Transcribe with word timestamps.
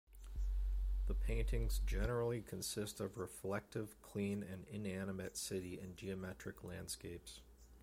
The 1.05 1.13
paintings 1.13 1.77
generally 1.85 2.41
consist 2.41 2.99
of 2.99 3.19
reflective, 3.19 4.01
clean, 4.01 4.41
and 4.41 4.65
inanimate 4.65 5.37
city 5.37 5.79
and 5.79 5.95
geometric 5.95 6.63
landscapes. 6.63 7.41